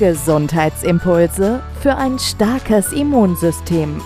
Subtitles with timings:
[0.00, 4.00] Gesundheitsimpulse für ein starkes Immunsystem.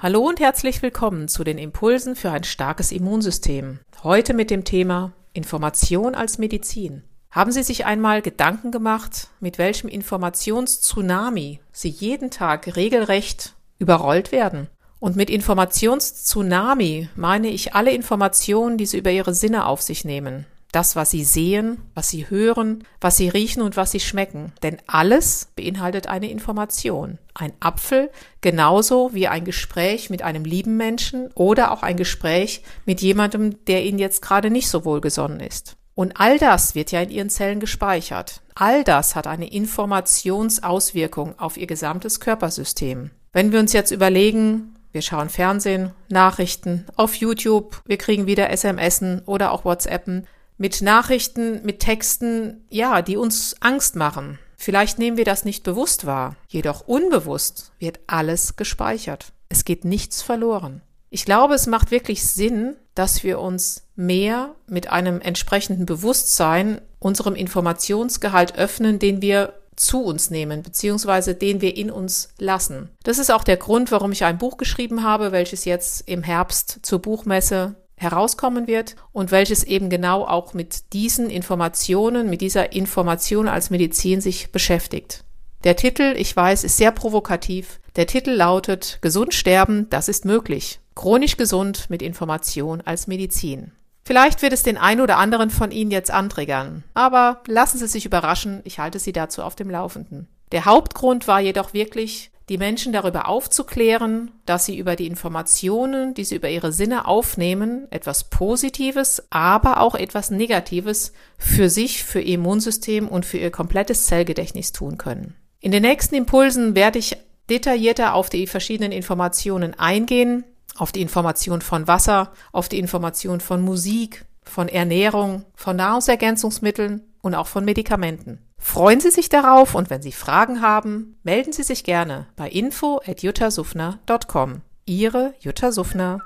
[0.00, 3.78] Hallo und herzlich willkommen zu den Impulsen für ein starkes Immunsystem.
[4.02, 7.04] Heute mit dem Thema Information als Medizin.
[7.30, 14.68] Haben Sie sich einmal Gedanken gemacht, mit welchem Informationstsunami Sie jeden Tag regelrecht überrollt werden?
[15.00, 20.44] Und mit Informationstsunami meine ich alle Informationen, die Sie über Ihre Sinne auf sich nehmen.
[20.76, 24.52] Das, was Sie sehen, was Sie hören, was Sie riechen und was Sie schmecken.
[24.62, 27.16] Denn alles beinhaltet eine Information.
[27.32, 28.10] Ein Apfel
[28.42, 33.86] genauso wie ein Gespräch mit einem lieben Menschen oder auch ein Gespräch mit jemandem, der
[33.86, 35.76] Ihnen jetzt gerade nicht so wohlgesonnen ist.
[35.94, 38.42] Und all das wird ja in Ihren Zellen gespeichert.
[38.54, 43.12] All das hat eine Informationsauswirkung auf Ihr gesamtes Körpersystem.
[43.32, 49.22] Wenn wir uns jetzt überlegen, wir schauen Fernsehen, Nachrichten, auf YouTube, wir kriegen wieder SMSen
[49.24, 50.26] oder auch WhatsAppen
[50.58, 54.38] mit Nachrichten, mit Texten, ja, die uns Angst machen.
[54.56, 59.32] Vielleicht nehmen wir das nicht bewusst wahr, jedoch unbewusst wird alles gespeichert.
[59.48, 60.82] Es geht nichts verloren.
[61.10, 67.34] Ich glaube, es macht wirklich Sinn, dass wir uns mehr mit einem entsprechenden Bewusstsein unserem
[67.34, 72.88] Informationsgehalt öffnen, den wir zu uns nehmen, beziehungsweise den wir in uns lassen.
[73.02, 76.80] Das ist auch der Grund, warum ich ein Buch geschrieben habe, welches jetzt im Herbst
[76.82, 83.48] zur Buchmesse herauskommen wird und welches eben genau auch mit diesen Informationen, mit dieser Information
[83.48, 85.24] als Medizin sich beschäftigt.
[85.64, 87.80] Der Titel, ich weiß, ist sehr provokativ.
[87.96, 90.80] Der Titel lautet Gesund sterben, das ist möglich.
[90.94, 93.72] Chronisch gesund mit Information als Medizin.
[94.04, 98.06] Vielleicht wird es den einen oder anderen von Ihnen jetzt antriggern, aber lassen Sie sich
[98.06, 100.28] überraschen, ich halte Sie dazu auf dem Laufenden.
[100.52, 106.24] Der Hauptgrund war jedoch wirklich, die Menschen darüber aufzuklären, dass sie über die Informationen, die
[106.24, 112.34] sie über ihre Sinne aufnehmen, etwas Positives, aber auch etwas Negatives für sich, für ihr
[112.34, 115.34] Immunsystem und für ihr komplettes Zellgedächtnis tun können.
[115.60, 117.16] In den nächsten Impulsen werde ich
[117.50, 120.44] detaillierter auf die verschiedenen Informationen eingehen,
[120.76, 127.34] auf die Information von Wasser, auf die Information von Musik, von Ernährung, von Nahrungsergänzungsmitteln und
[127.34, 128.45] auch von Medikamenten.
[128.58, 134.62] Freuen Sie sich darauf und wenn Sie Fragen haben, melden Sie sich gerne bei info@juttasufner.com.
[134.86, 136.20] Ihre Jutta Suffner.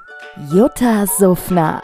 [0.53, 1.83] Jutta Suffner.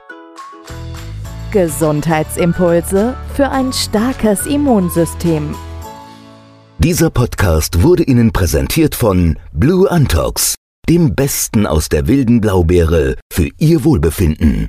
[1.52, 5.54] Gesundheitsimpulse für ein starkes Immunsystem.
[6.78, 10.56] Dieser Podcast wurde Ihnen präsentiert von Blue Antox
[10.88, 14.68] dem Besten aus der wilden Blaubeere für Ihr Wohlbefinden.